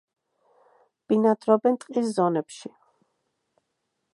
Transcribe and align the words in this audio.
ბინადრობენ 1.11 1.77
ტყის 1.83 2.09
ზონებში. 2.15 2.73